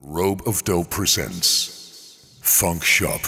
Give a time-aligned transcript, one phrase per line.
[0.00, 3.20] Robe of Dope presents Funk Shop.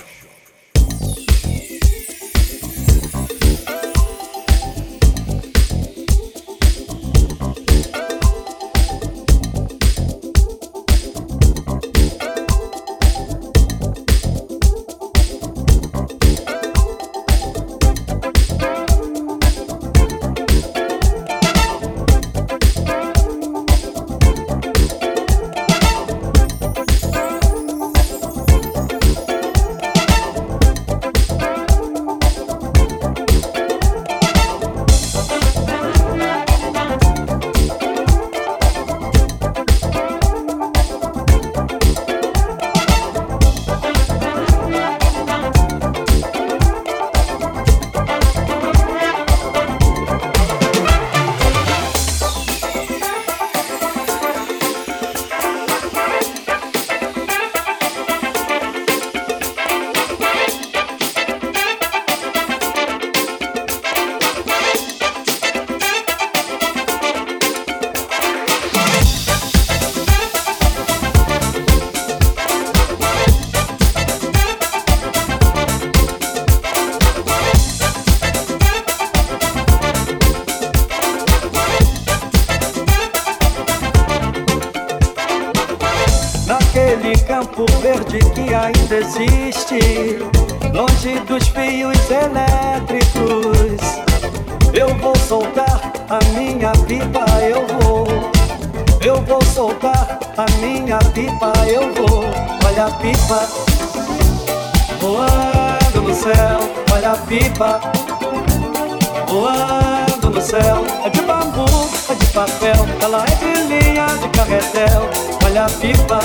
[109.30, 110.84] Voando no céu.
[111.04, 111.64] É de bambu,
[112.08, 115.08] é de papel, ela é de linha de carretel.
[115.44, 116.18] Olha a pipa.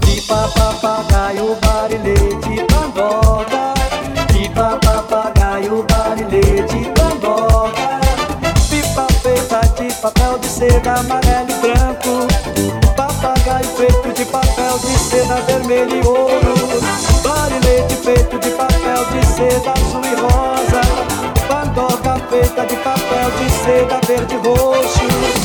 [0.00, 3.74] Pipa, papagaio, barilete, pandoga.
[4.32, 8.00] Pipa, papagaio, barilete, pandoga.
[8.70, 12.26] Pipa feita de papel de seda amarelo e branco.
[12.96, 16.61] Papagaio feito de papel de seda vermelho e ouro.
[19.50, 20.80] Seda azul e rosa.
[21.48, 25.41] Pandoga feita de papel de seda verde e roxo.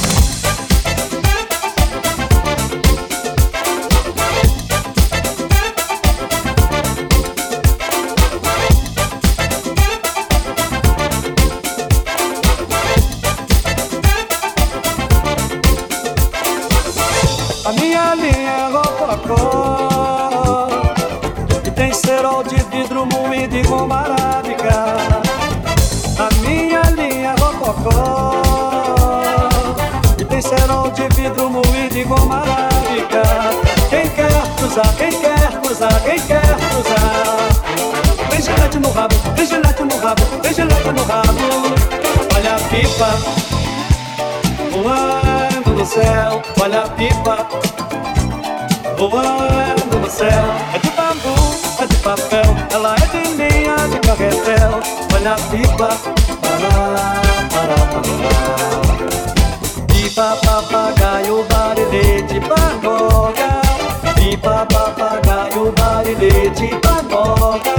[42.97, 43.13] Pipa
[44.72, 47.47] voando no céu, olha a pipa
[48.97, 50.28] voando no céu.
[50.74, 51.36] É de bambu,
[51.80, 54.81] é de papel, ela é de linha de carretel.
[55.13, 55.90] Olha a pipa,
[56.41, 57.22] pará,
[57.53, 58.18] pará, pará.
[59.88, 63.62] Pipa, papagaio, barilete, pangoga.
[64.16, 67.78] Pipa, papagaio, barilete, pangoga.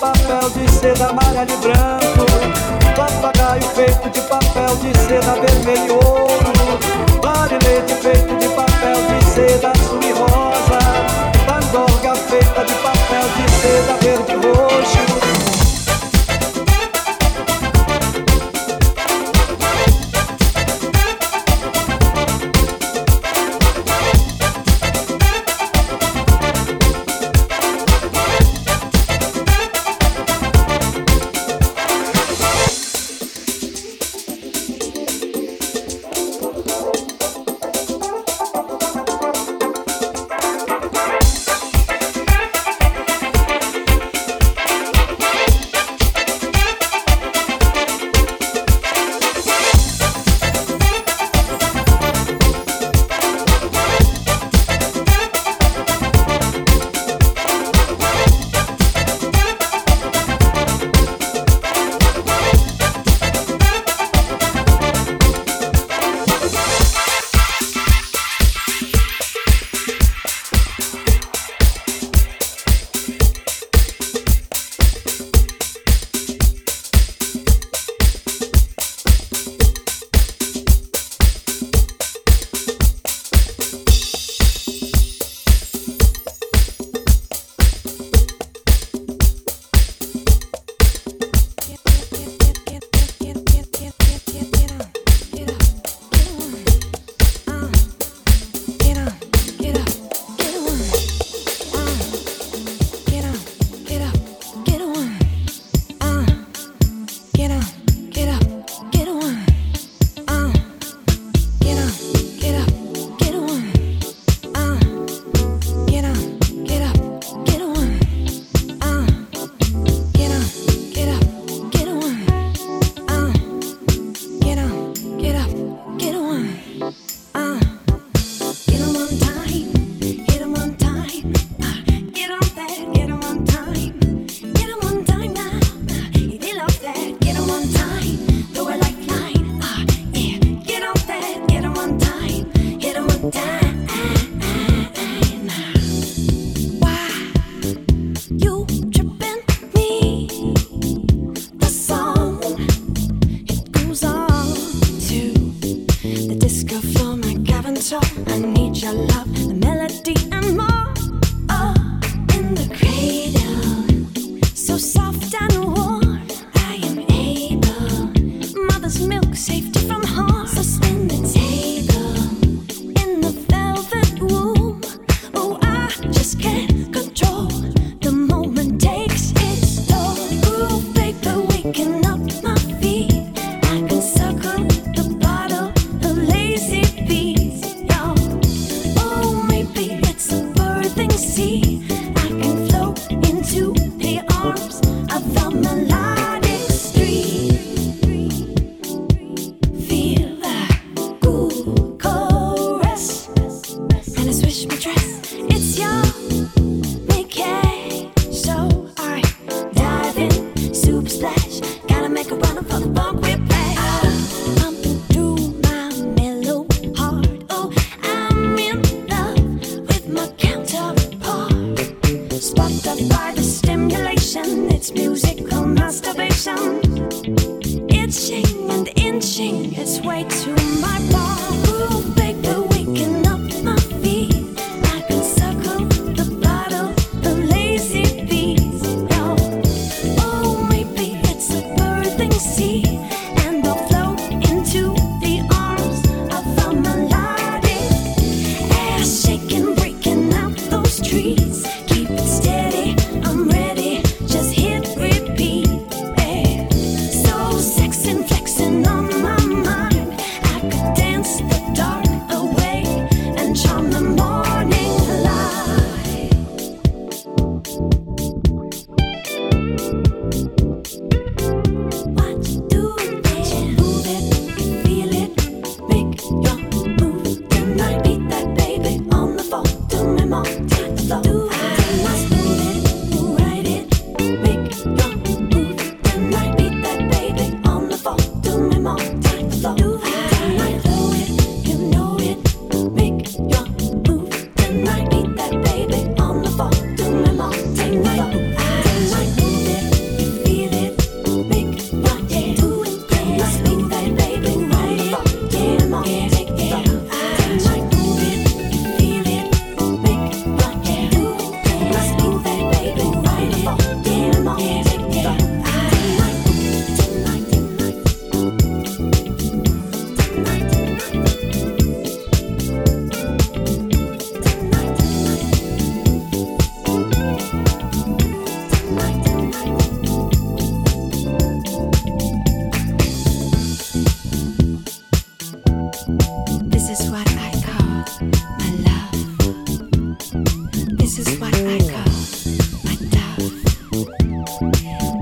[0.00, 2.26] Papel de seda amarelo e branco.
[2.94, 6.27] Papagaio feito de papel de seda vermelho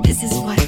[0.04, 0.65] This is what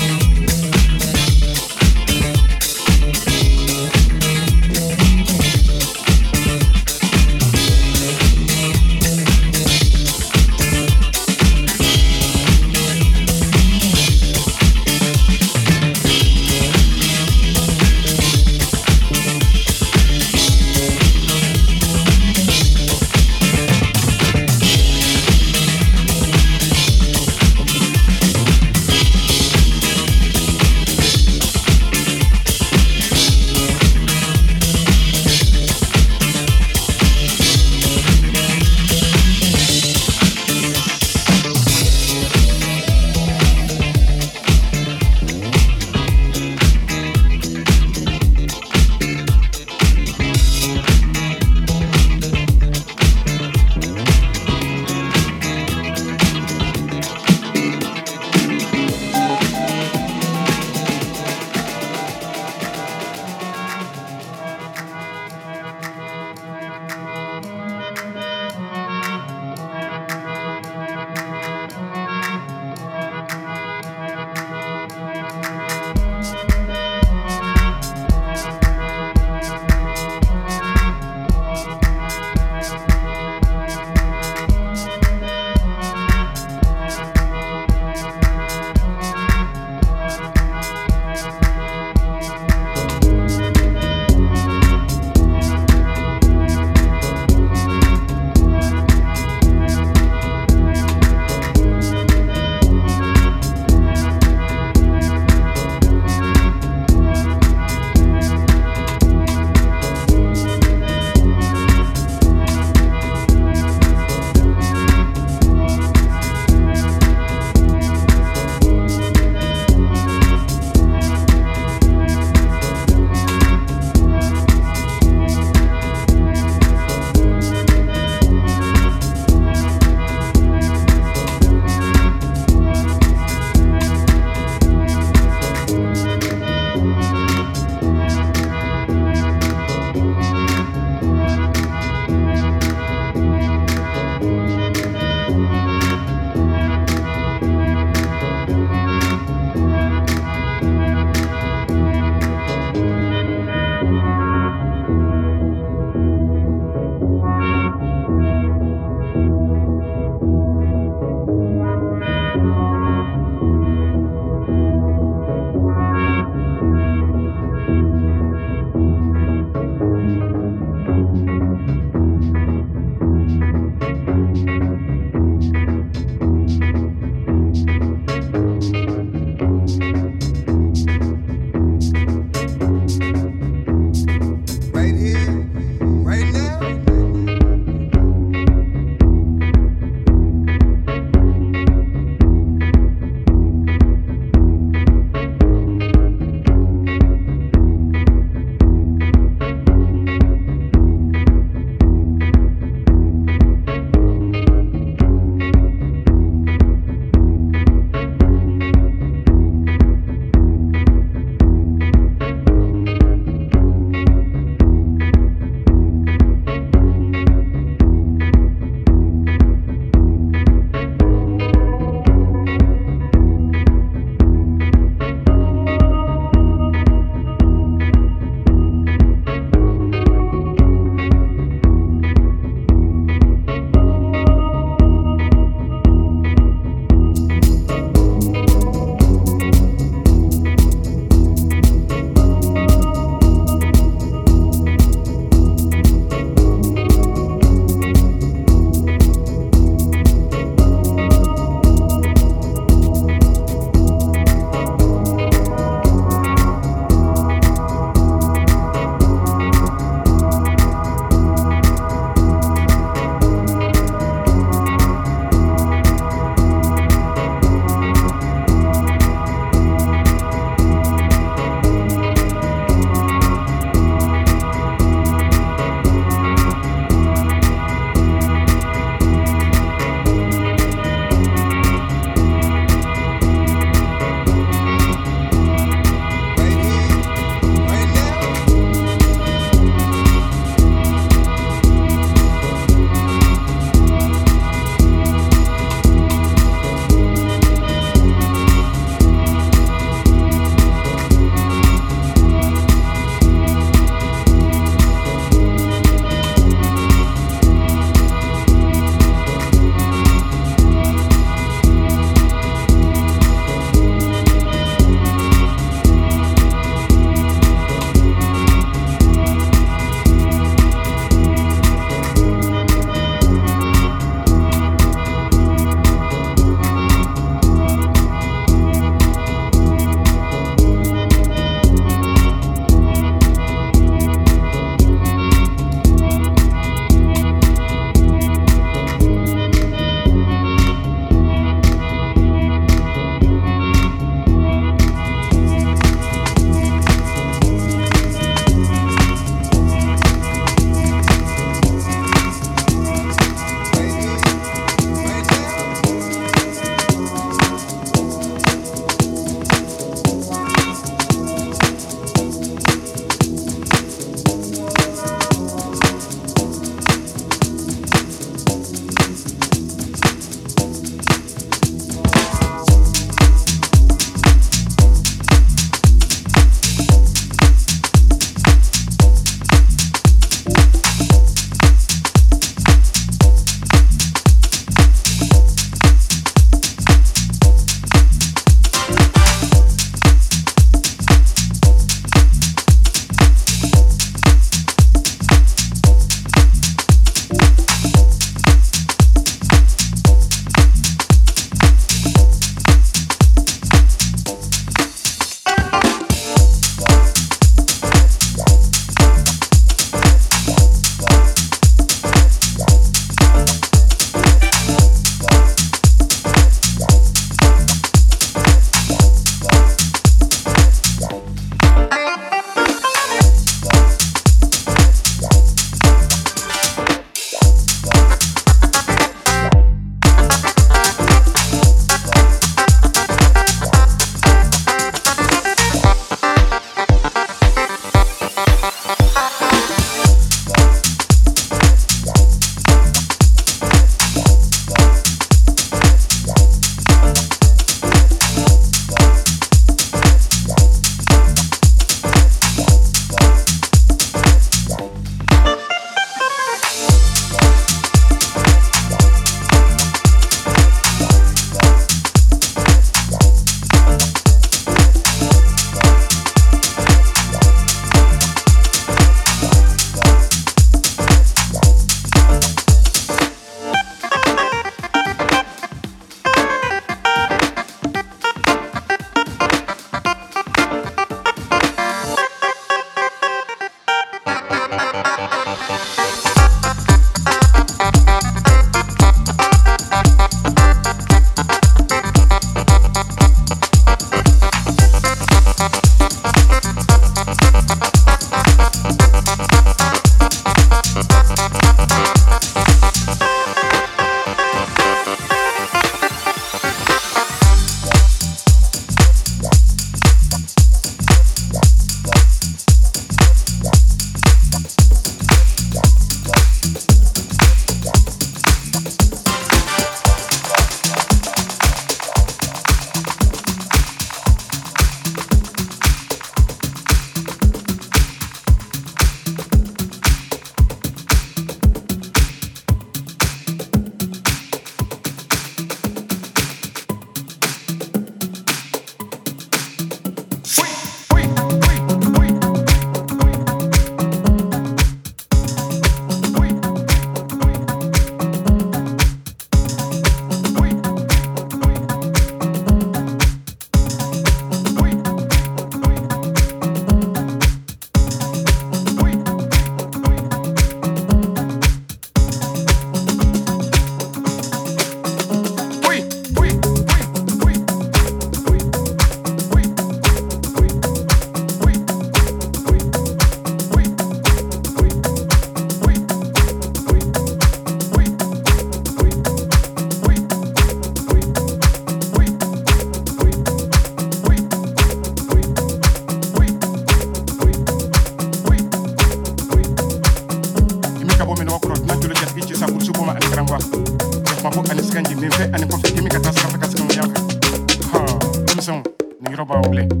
[599.80, 600.00] male.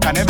[0.00, 0.24] Kane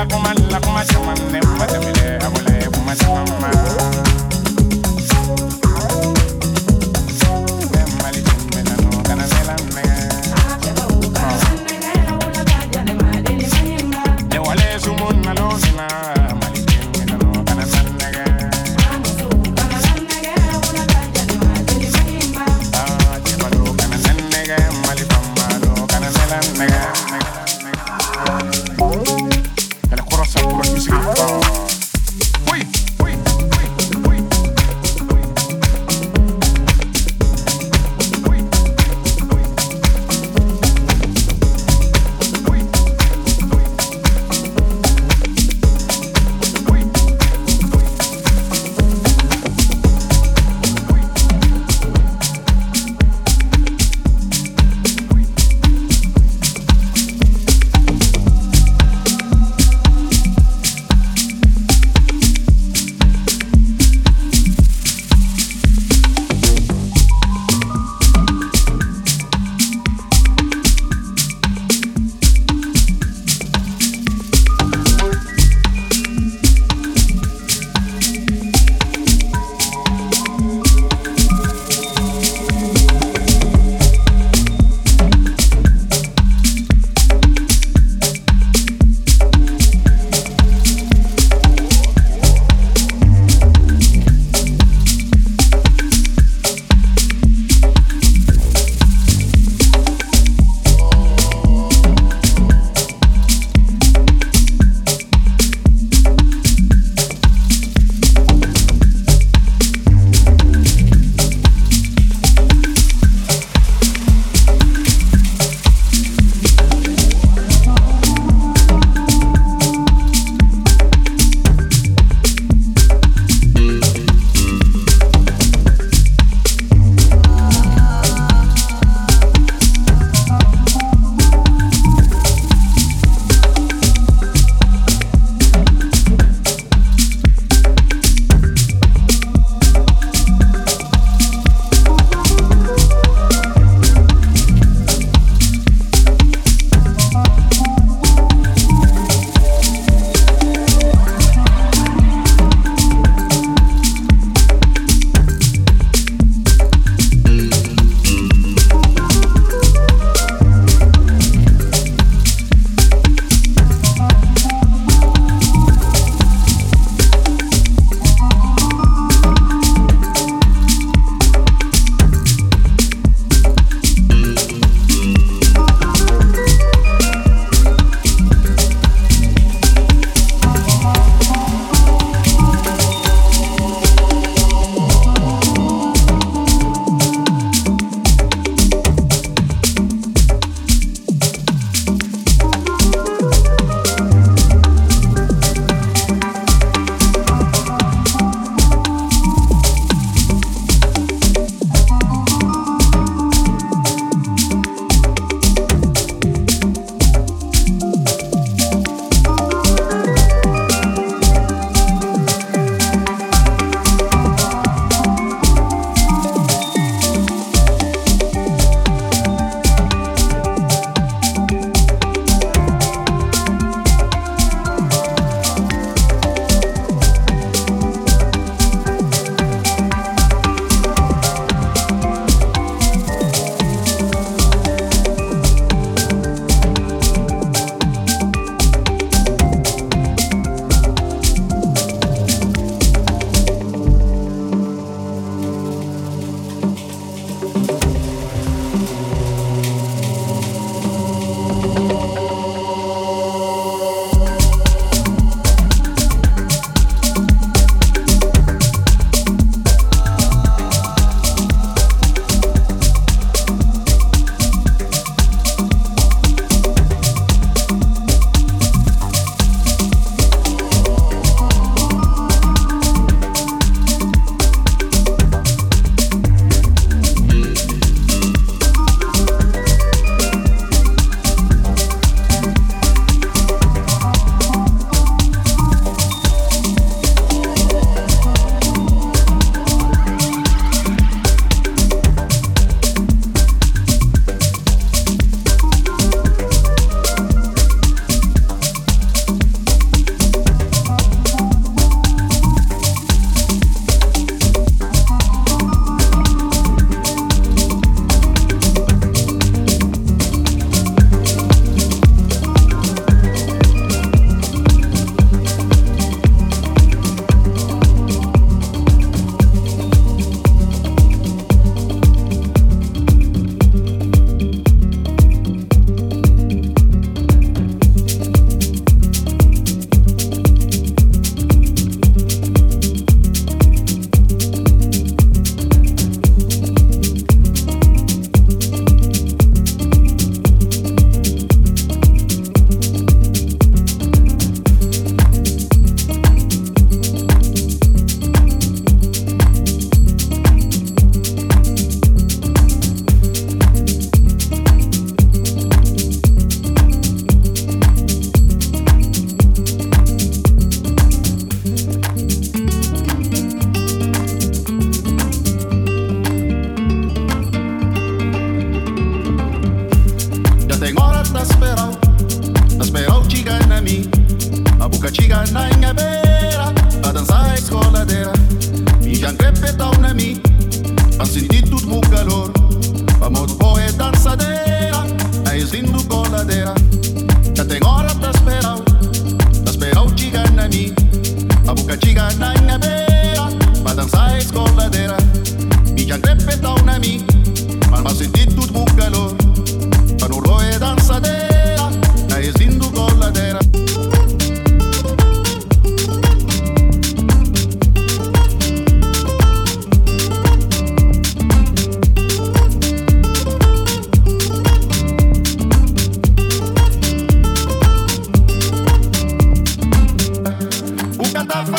[0.00, 1.66] la kuma la kuma shaman ne kuma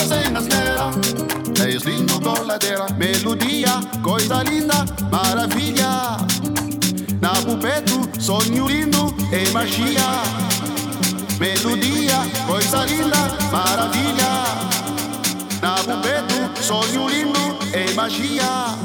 [0.07, 0.91] cenas nera
[1.57, 6.17] Lei slindo colladeira, melodia, coisa linda, maravilha
[7.21, 10.01] Na pupeto, sonho lindo e magia.
[11.39, 13.17] Melodia, coisa linda,
[13.51, 14.43] maravilha
[15.61, 17.39] Na pupeto, sonho lindo
[17.73, 18.75] e magia.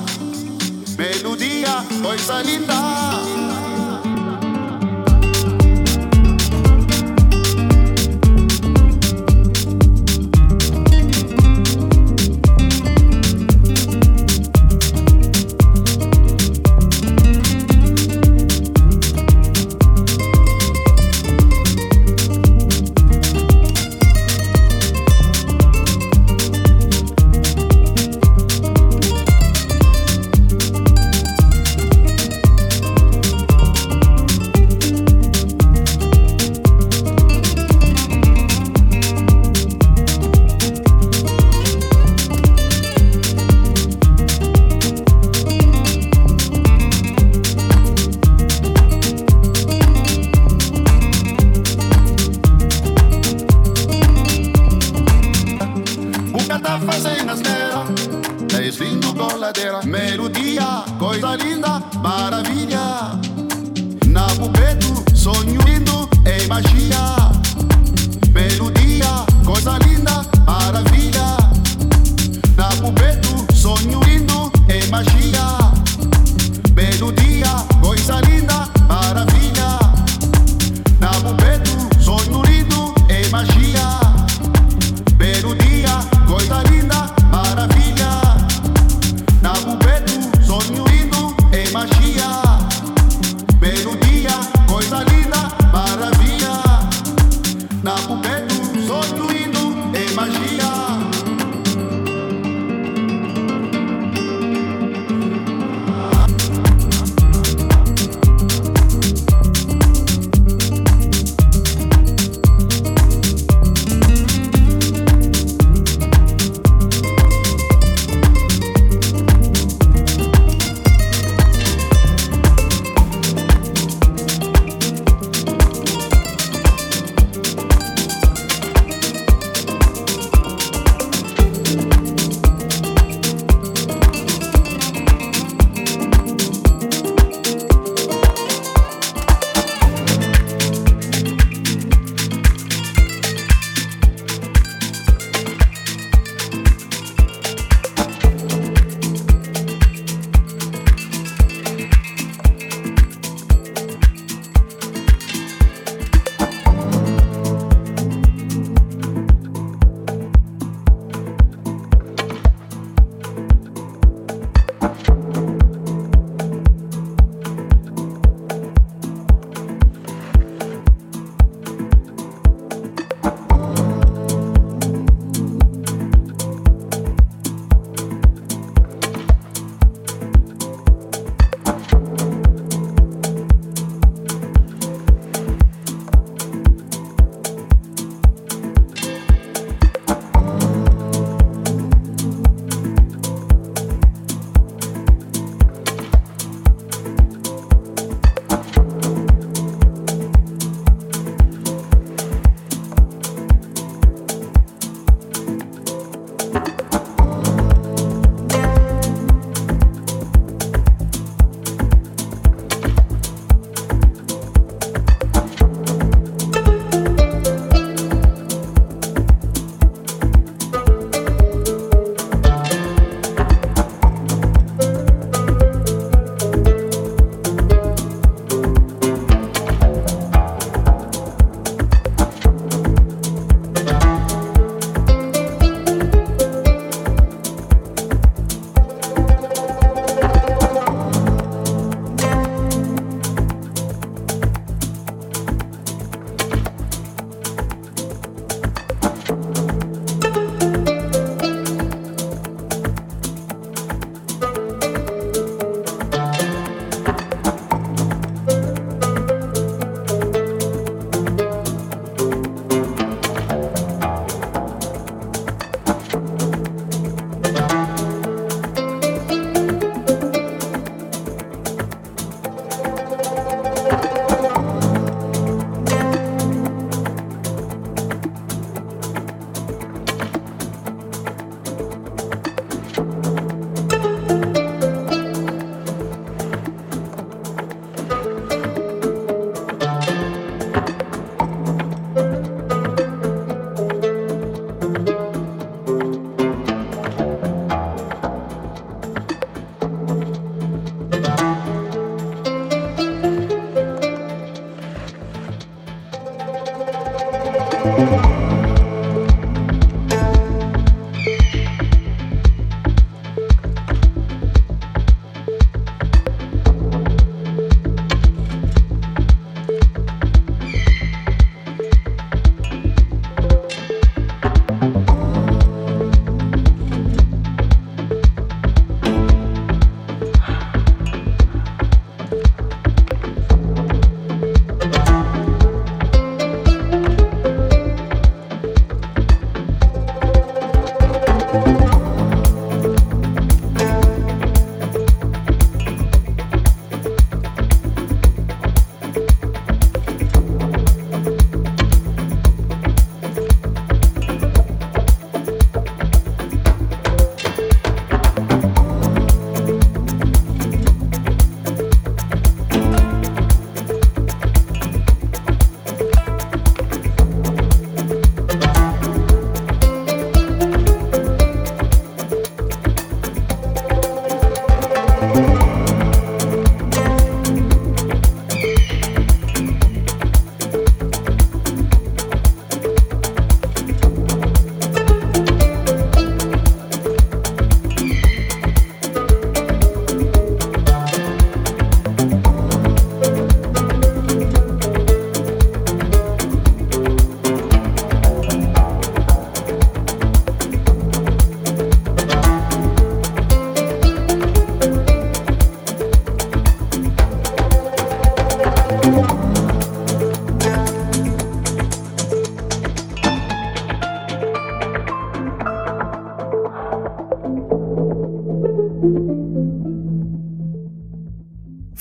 [0.99, 3.76] Melodia, coisa linda.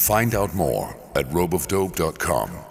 [0.05, 2.64] Find out more at ropeofdope.com.